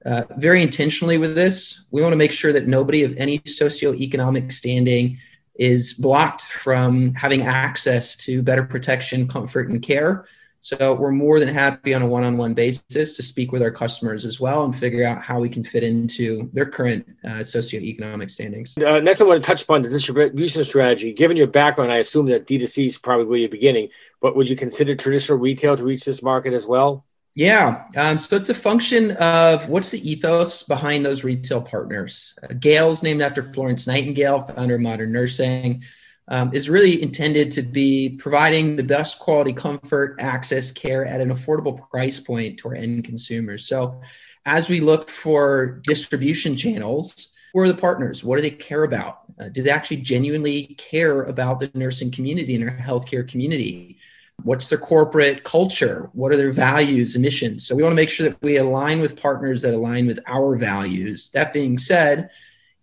uh, 0.04 0.24
very 0.38 0.64
intentionally 0.64 1.20
with 1.20 1.36
this, 1.36 1.86
we 1.92 2.02
want 2.02 2.12
to 2.12 2.18
make 2.18 2.32
sure 2.32 2.52
that 2.54 2.68
nobody 2.68 3.04
of 3.04 3.16
any 3.18 3.38
socioeconomic 3.40 4.52
standing 4.52 5.20
is 5.62 5.94
blocked 5.94 6.42
from 6.42 7.14
having 7.14 7.44
access 7.44 8.16
to 8.16 8.42
better 8.42 8.64
protection, 8.64 9.28
comfort, 9.28 9.70
and 9.70 9.80
care. 9.80 10.26
So 10.60 10.96
we're 10.96 11.12
more 11.12 11.40
than 11.40 11.50
happy 11.50 11.94
on 11.94 12.02
a 12.02 12.08
one-on-one 12.08 12.56
basis 12.56 13.16
to 13.16 13.22
speak 13.22 13.52
with 13.52 13.62
our 13.62 13.70
customers 13.70 14.26
as 14.26 14.40
well 14.40 14.64
and 14.64 14.76
figure 14.76 15.06
out 15.06 15.22
how 15.22 15.40
we 15.40 15.50
can 15.50 15.64
fit 15.64 15.84
into 15.84 16.50
their 16.52 16.66
current 16.66 17.08
uh, 17.24 17.42
socioeconomic 17.42 18.32
standings. 18.32 18.76
Uh, 18.76 19.00
next, 19.02 19.22
I 19.22 19.26
want 19.26 19.44
to 19.44 19.48
touch 19.48 19.62
upon 19.62 19.84
the 19.84 19.90
distribution 19.90 20.64
strategy. 20.64 21.14
Given 21.14 21.38
your 21.38 21.48
background, 21.48 21.92
I 21.92 21.98
assume 21.98 22.26
that 22.28 22.48
D2C 22.48 22.88
is 22.88 22.98
probably 22.98 23.42
you're 23.42 23.50
beginning, 23.50 23.90
but 24.20 24.36
would 24.36 24.50
you 24.50 24.56
consider 24.56 24.96
traditional 24.96 25.38
retail 25.38 25.78
to 25.78 25.84
reach 25.84 26.06
this 26.06 26.24
market 26.24 26.54
as 26.54 26.66
well? 26.66 27.06
Yeah. 27.34 27.86
Um, 27.96 28.18
so 28.18 28.36
it's 28.36 28.50
a 28.50 28.54
function 28.54 29.12
of 29.12 29.70
what's 29.70 29.92
the 29.92 30.10
ethos 30.10 30.64
behind 30.64 31.06
those 31.06 31.24
retail 31.24 31.62
partners. 31.62 32.34
Uh, 32.44 32.54
Gales, 32.60 33.04
named 33.04 33.22
after 33.22 33.42
Florence 33.42 33.88
Nightingale, 33.88 34.42
founder 34.42 34.76
of 34.76 34.82
modern 34.82 35.14
nursing, 35.14 35.84
um, 36.28 36.54
is 36.54 36.70
really 36.70 37.02
intended 37.02 37.52
to 37.52 37.62
be 37.62 38.18
providing 38.20 38.76
the 38.76 38.84
best 38.84 39.18
quality 39.20 39.54
comfort, 39.54 40.18
access, 40.20 40.72
care 40.72 41.06
at 41.06 41.22
an 41.22 41.30
affordable 41.30 41.90
price 41.90 42.20
point 42.20 42.60
to 42.60 42.70
our 42.70 42.76
end 42.76 43.06
consumers. 43.06 43.66
So 43.66 44.02
as 44.46 44.68
we 44.68 44.82
look 44.82 45.10
for 45.10 45.82
distribution 45.84 46.58
channels, 46.58 47.30
who 47.54 47.60
are 47.60 47.68
the 47.68 47.74
partners? 47.76 48.24
What 48.24 48.38
do 48.38 48.42
they 48.42 48.52
care 48.52 48.84
about? 48.84 49.22
Uh, 49.40 49.50
do 49.50 49.64
they 49.64 49.70
actually 49.70 49.98
genuinely 49.98 50.76
care 50.78 51.24
about 51.24 51.60
the 51.60 51.72
nursing 51.74 52.12
community 52.12 52.56
and 52.56 52.70
our 52.70 52.78
healthcare 52.78 53.28
community? 53.28 53.98
What's 54.44 54.70
their 54.70 54.78
corporate 54.78 55.44
culture? 55.44 56.10
What 56.14 56.32
are 56.32 56.38
their 56.38 56.52
values 56.52 57.16
and 57.16 57.24
missions? 57.24 57.66
So 57.66 57.76
we 57.76 57.84
want 57.84 57.92
to 57.94 57.96
make 57.96 58.10
sure 58.10 58.28
that 58.28 58.42
we 58.42 58.58
align 58.58 59.02
with 59.02 59.20
partners 59.20 59.62
that 59.62 59.74
align 59.74 60.08
with 60.08 60.20
our 60.28 60.56
values. 60.56 61.30
That 61.30 61.54
being 61.54 61.78
said, 61.78 62.30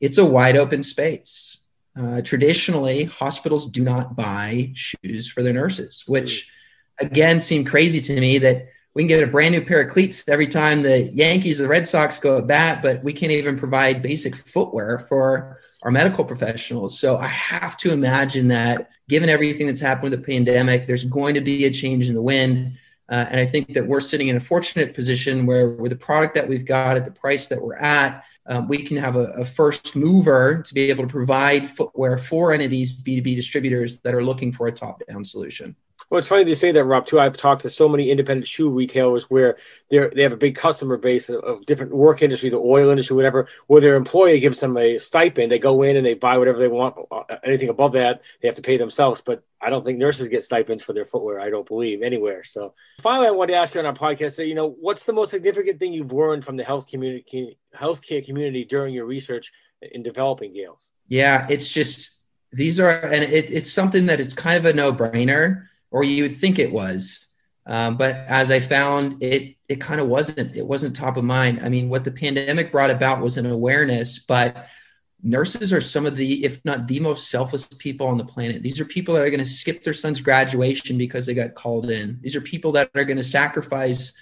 it's 0.00 0.18
a 0.18 0.24
wide 0.24 0.56
open 0.56 0.82
space. 0.82 1.58
Uh, 1.98 2.22
traditionally, 2.22 3.04
hospitals 3.04 3.66
do 3.66 3.82
not 3.82 4.14
buy 4.14 4.70
shoes 4.74 5.28
for 5.28 5.42
their 5.42 5.52
nurses, 5.52 6.04
which 6.06 6.48
again 7.00 7.40
seemed 7.40 7.66
crazy 7.66 8.00
to 8.00 8.20
me 8.20 8.38
that 8.38 8.68
we 8.94 9.02
can 9.02 9.08
get 9.08 9.22
a 9.22 9.30
brand 9.30 9.52
new 9.52 9.64
pair 9.64 9.82
of 9.82 9.90
cleats 9.90 10.28
every 10.28 10.46
time 10.46 10.82
the 10.82 11.02
Yankees 11.14 11.60
or 11.60 11.64
the 11.64 11.68
Red 11.68 11.86
Sox 11.86 12.18
go 12.18 12.38
at 12.38 12.46
bat, 12.46 12.82
but 12.82 13.02
we 13.02 13.12
can't 13.12 13.32
even 13.32 13.58
provide 13.58 14.02
basic 14.02 14.34
footwear 14.34 14.98
for 14.98 15.60
our 15.82 15.90
medical 15.90 16.24
professionals. 16.24 16.98
So 16.98 17.18
I 17.18 17.28
have 17.28 17.76
to 17.78 17.92
imagine 17.92 18.48
that 18.48 18.90
given 19.08 19.28
everything 19.28 19.66
that's 19.66 19.80
happened 19.80 20.10
with 20.10 20.20
the 20.20 20.26
pandemic, 20.26 20.86
there's 20.86 21.04
going 21.04 21.34
to 21.34 21.40
be 21.40 21.64
a 21.66 21.70
change 21.70 22.06
in 22.06 22.14
the 22.14 22.22
wind. 22.22 22.78
Uh, 23.10 23.26
and 23.30 23.40
I 23.40 23.46
think 23.46 23.72
that 23.72 23.86
we're 23.86 24.00
sitting 24.00 24.28
in 24.28 24.36
a 24.36 24.40
fortunate 24.40 24.94
position 24.94 25.46
where, 25.46 25.70
with 25.70 25.90
the 25.90 25.96
product 25.96 26.34
that 26.34 26.46
we've 26.46 26.66
got 26.66 26.96
at 26.96 27.04
the 27.04 27.10
price 27.10 27.48
that 27.48 27.62
we're 27.62 27.76
at, 27.76 28.24
um, 28.46 28.68
we 28.68 28.82
can 28.82 28.96
have 28.96 29.16
a, 29.16 29.26
a, 29.32 29.44
first 29.44 29.94
mover 29.94 30.62
to 30.62 30.74
be 30.74 30.90
able 30.90 31.04
to 31.04 31.10
provide 31.10 31.68
footwear 31.68 32.18
for 32.18 32.52
any 32.52 32.64
of 32.64 32.70
these 32.70 32.92
B2B 32.92 33.36
distributors 33.36 34.00
that 34.00 34.14
are 34.14 34.24
looking 34.24 34.52
for 34.52 34.66
a 34.66 34.72
top 34.72 35.02
down 35.06 35.24
solution. 35.24 35.76
Well, 36.10 36.20
it's 36.20 36.28
funny 36.28 36.46
to 36.46 36.56
say 36.56 36.72
that, 36.72 36.84
Rob. 36.84 37.04
Too, 37.04 37.20
I've 37.20 37.36
talked 37.36 37.62
to 37.62 37.70
so 37.70 37.86
many 37.86 38.10
independent 38.10 38.46
shoe 38.46 38.70
retailers 38.70 39.28
where 39.28 39.58
they 39.90 40.08
they 40.08 40.22
have 40.22 40.32
a 40.32 40.38
big 40.38 40.56
customer 40.56 40.96
base 40.96 41.28
of, 41.28 41.66
different 41.66 41.94
work 41.94 42.22
industry, 42.22 42.48
the 42.48 42.56
oil 42.56 42.88
industry, 42.88 43.14
whatever. 43.14 43.46
Where 43.66 43.82
their 43.82 43.96
employer 43.96 44.38
gives 44.38 44.60
them 44.60 44.78
a 44.78 44.96
stipend, 44.96 45.52
they 45.52 45.58
go 45.58 45.82
in 45.82 45.98
and 45.98 46.06
they 46.06 46.14
buy 46.14 46.38
whatever 46.38 46.58
they 46.58 46.68
want. 46.68 46.96
Uh, 47.10 47.36
anything 47.44 47.68
above 47.68 47.92
that, 47.92 48.22
they 48.40 48.48
have 48.48 48.56
to 48.56 48.62
pay 48.62 48.78
themselves. 48.78 49.20
But 49.20 49.42
I 49.60 49.68
don't 49.68 49.84
think 49.84 49.98
nurses 49.98 50.28
get 50.28 50.44
stipends 50.44 50.82
for 50.82 50.94
their 50.94 51.04
footwear. 51.04 51.40
I 51.40 51.50
don't 51.50 51.68
believe 51.68 52.00
anywhere. 52.00 52.42
So, 52.42 52.72
finally, 53.02 53.28
I 53.28 53.32
want 53.32 53.50
to 53.50 53.56
ask 53.56 53.74
you 53.74 53.80
on 53.80 53.86
our 53.86 53.92
podcast 53.92 54.36
that 54.36 54.46
you 54.46 54.54
know 54.54 54.70
what's 54.80 55.04
the 55.04 55.12
most 55.12 55.30
significant 55.30 55.78
thing 55.78 55.92
you've 55.92 56.12
learned 56.12 56.42
from 56.42 56.56
the 56.56 56.64
health 56.64 56.88
community, 56.88 57.58
healthcare 57.76 58.24
community 58.24 58.64
during 58.64 58.94
your 58.94 59.04
research 59.04 59.52
in 59.82 60.02
developing 60.02 60.54
Gales. 60.54 60.90
Yeah, 61.06 61.46
it's 61.50 61.70
just 61.70 62.18
these 62.50 62.80
are, 62.80 62.88
and 62.88 63.22
it, 63.24 63.50
it's 63.50 63.70
something 63.70 64.06
that 64.06 64.20
is 64.20 64.32
kind 64.32 64.56
of 64.56 64.64
a 64.64 64.72
no 64.72 64.90
brainer 64.90 65.66
or 65.90 66.04
you 66.04 66.24
would 66.24 66.36
think 66.36 66.58
it 66.58 66.72
was. 66.72 67.24
Um, 67.66 67.96
but 67.96 68.14
as 68.14 68.50
I 68.50 68.60
found, 68.60 69.22
it 69.22 69.56
it 69.68 69.80
kind 69.80 70.00
of 70.00 70.08
wasn't. 70.08 70.56
It 70.56 70.66
wasn't 70.66 70.96
top 70.96 71.16
of 71.16 71.24
mind. 71.24 71.60
I 71.62 71.68
mean, 71.68 71.90
what 71.90 72.04
the 72.04 72.10
pandemic 72.10 72.72
brought 72.72 72.90
about 72.90 73.20
was 73.20 73.36
an 73.36 73.46
awareness, 73.46 74.18
but 74.18 74.66
nurses 75.22 75.72
are 75.72 75.80
some 75.80 76.06
of 76.06 76.16
the, 76.16 76.44
if 76.44 76.64
not 76.64 76.86
the 76.86 77.00
most 77.00 77.28
selfless 77.28 77.66
people 77.66 78.06
on 78.06 78.18
the 78.18 78.24
planet. 78.24 78.62
These 78.62 78.80
are 78.80 78.84
people 78.84 79.14
that 79.14 79.22
are 79.22 79.30
going 79.30 79.40
to 79.40 79.46
skip 79.46 79.82
their 79.82 79.92
son's 79.92 80.20
graduation 80.20 80.96
because 80.96 81.26
they 81.26 81.34
got 81.34 81.54
called 81.54 81.90
in. 81.90 82.18
These 82.22 82.36
are 82.36 82.40
people 82.40 82.72
that 82.72 82.90
are 82.94 83.04
going 83.04 83.16
to 83.16 83.24
sacrifice 83.24 84.12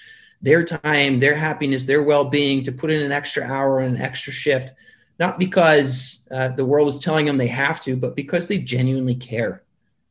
their 0.43 0.65
time, 0.65 1.21
their 1.21 1.35
happiness, 1.35 1.85
their 1.85 2.03
well-being 2.03 2.63
to 2.65 2.73
put 2.73 2.91
in 2.91 3.03
an 3.03 3.13
extra 3.13 3.45
hour 3.45 3.81
and 3.81 3.97
an 3.97 4.03
extra 4.03 4.33
shift, 4.33 4.73
not 5.19 5.39
because 5.39 6.27
uh, 6.31 6.49
the 6.49 6.65
world 6.65 6.89
is 6.89 6.99
telling 6.99 7.27
them 7.27 7.37
they 7.37 7.47
have 7.47 7.81
to, 7.83 7.97
but 7.97 8.17
because 8.17 8.49
they 8.49 8.59
genuinely 8.59 9.15
care 9.15 9.63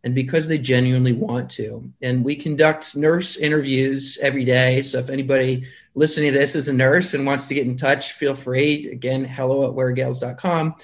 and 0.06 0.14
because 0.14 0.48
they 0.48 0.60
genuinely 0.60 1.14
want 1.14 1.50
to. 1.50 1.92
And 2.04 2.24
we 2.24 2.36
conduct 2.36 2.96
nurse 2.96 3.38
interviews 3.38 4.20
every 4.22 4.46
day. 4.46 4.84
So 4.84 5.00
if 5.00 5.10
anybody 5.10 5.66
listening 5.96 6.32
to 6.32 6.38
this 6.38 6.56
is 6.56 6.68
a 6.68 6.74
nurse 6.74 7.16
and 7.16 7.26
wants 7.26 7.48
to 7.48 7.56
get 7.56 7.66
in 7.66 7.76
touch, 7.76 8.14
feel 8.14 8.36
free. 8.36 8.92
Again, 8.92 9.26
hello 9.26 9.68
at 9.68 9.76
weargales.com. 9.76 10.76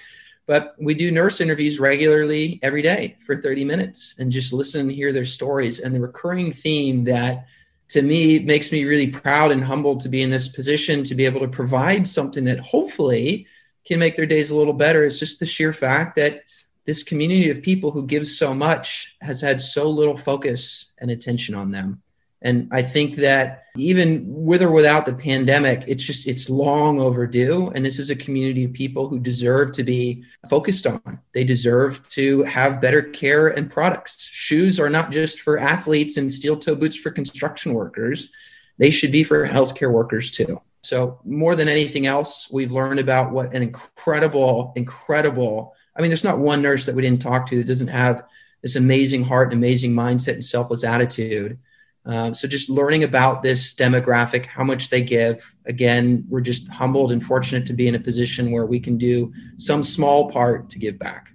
But 0.47 0.75
we 0.79 0.95
do 0.95 1.11
nurse 1.11 1.39
interviews 1.39 1.79
regularly 1.79 2.59
every 2.63 2.81
day 2.81 3.15
for 3.19 3.37
30 3.37 3.63
minutes 3.63 4.15
and 4.17 4.31
just 4.31 4.53
listen 4.53 4.81
and 4.81 4.91
hear 4.91 5.13
their 5.13 5.23
stories. 5.23 5.79
And 5.79 5.93
the 5.93 6.01
recurring 6.01 6.51
theme 6.51 7.03
that 7.03 7.45
to 7.89 8.01
me 8.01 8.39
makes 8.39 8.71
me 8.71 8.85
really 8.85 9.07
proud 9.07 9.51
and 9.51 9.63
humbled 9.63 9.99
to 10.01 10.09
be 10.09 10.23
in 10.23 10.31
this 10.31 10.47
position 10.47 11.03
to 11.03 11.13
be 11.13 11.25
able 11.25 11.41
to 11.41 11.47
provide 11.47 12.07
something 12.07 12.43
that 12.45 12.59
hopefully 12.59 13.45
can 13.85 13.99
make 13.99 14.15
their 14.15 14.25
days 14.25 14.49
a 14.49 14.55
little 14.55 14.73
better 14.73 15.03
is 15.03 15.19
just 15.19 15.39
the 15.39 15.45
sheer 15.45 15.73
fact 15.73 16.15
that 16.15 16.41
this 16.91 17.03
community 17.03 17.49
of 17.49 17.61
people 17.61 17.89
who 17.89 18.05
give 18.05 18.27
so 18.27 18.53
much 18.53 19.15
has 19.21 19.39
had 19.39 19.61
so 19.61 19.89
little 19.89 20.17
focus 20.17 20.91
and 20.97 21.09
attention 21.09 21.55
on 21.55 21.71
them. 21.71 22.01
And 22.41 22.67
I 22.69 22.81
think 22.81 23.15
that 23.15 23.63
even 23.77 24.25
with 24.27 24.61
or 24.61 24.71
without 24.71 25.05
the 25.05 25.13
pandemic, 25.13 25.85
it's 25.87 26.03
just, 26.03 26.27
it's 26.27 26.49
long 26.49 26.99
overdue. 26.99 27.71
And 27.73 27.85
this 27.85 27.97
is 27.97 28.09
a 28.09 28.15
community 28.15 28.65
of 28.65 28.73
people 28.73 29.07
who 29.07 29.19
deserve 29.19 29.71
to 29.73 29.85
be 29.85 30.25
focused 30.49 30.85
on. 30.85 31.19
They 31.33 31.45
deserve 31.45 32.05
to 32.09 32.43
have 32.43 32.81
better 32.81 33.03
care 33.03 33.47
and 33.47 33.71
products. 33.71 34.27
Shoes 34.29 34.77
are 34.77 34.89
not 34.89 35.11
just 35.11 35.39
for 35.39 35.57
athletes 35.57 36.17
and 36.17 36.29
steel 36.29 36.57
toe 36.57 36.75
boots 36.75 36.97
for 36.97 37.09
construction 37.09 37.73
workers, 37.73 38.31
they 38.79 38.89
should 38.89 39.13
be 39.13 39.23
for 39.23 39.47
healthcare 39.47 39.93
workers 39.93 40.29
too. 40.29 40.59
So, 40.83 41.19
more 41.23 41.55
than 41.55 41.69
anything 41.69 42.05
else, 42.07 42.49
we've 42.51 42.71
learned 42.71 42.99
about 42.99 43.31
what 43.31 43.53
an 43.53 43.61
incredible, 43.61 44.73
incredible 44.75 45.75
I 45.95 46.01
mean, 46.01 46.09
there's 46.09 46.23
not 46.23 46.39
one 46.39 46.61
nurse 46.61 46.85
that 46.85 46.95
we 46.95 47.01
didn't 47.01 47.21
talk 47.21 47.47
to 47.49 47.57
that 47.57 47.67
doesn't 47.67 47.87
have 47.87 48.23
this 48.61 48.75
amazing 48.75 49.23
heart 49.23 49.51
and 49.51 49.61
amazing 49.61 49.93
mindset 49.93 50.33
and 50.33 50.43
selfless 50.43 50.83
attitude. 50.83 51.57
Um, 52.05 52.33
so 52.33 52.47
just 52.47 52.69
learning 52.69 53.03
about 53.03 53.41
this 53.41 53.73
demographic, 53.75 54.45
how 54.45 54.63
much 54.63 54.89
they 54.89 55.01
give. 55.01 55.55
Again, 55.65 56.25
we're 56.29 56.41
just 56.41 56.67
humbled 56.67 57.11
and 57.11 57.23
fortunate 57.23 57.65
to 57.67 57.73
be 57.73 57.87
in 57.87 57.95
a 57.95 57.99
position 57.99 58.51
where 58.51 58.65
we 58.65 58.79
can 58.79 58.97
do 58.97 59.31
some 59.57 59.83
small 59.83 60.31
part 60.31 60.69
to 60.69 60.79
give 60.79 60.97
back. 60.97 61.31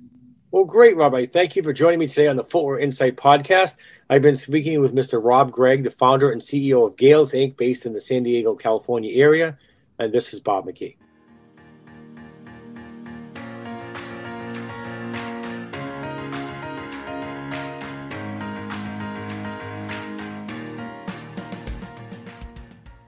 Well, 0.51 0.65
great, 0.65 0.97
Rob. 0.97 1.15
Thank 1.33 1.55
you 1.55 1.63
for 1.63 1.73
joining 1.73 1.99
me 1.99 2.09
today 2.09 2.29
on 2.29 2.37
the 2.37 2.45
Footwear 2.45 2.79
Insight 2.79 3.17
podcast. 3.17 3.77
I've 4.09 4.23
been 4.23 4.37
speaking 4.37 4.81
with 4.81 4.95
Mr. 4.95 5.23
Rob 5.23 5.53
Gregg, 5.53 5.85
the 5.85 5.91
founder 5.91 6.31
and 6.31 6.41
CEO 6.41 6.87
of 6.87 6.97
Gales 6.97 7.33
Inc., 7.33 7.57
based 7.57 7.87
in 7.87 7.93
the 7.93 8.01
San 8.01 8.23
Diego, 8.23 8.55
California 8.55 9.21
area. 9.21 9.59
And 9.99 10.13
this 10.13 10.33
is 10.33 10.41
Bob 10.41 10.67
McGee. 10.67 10.97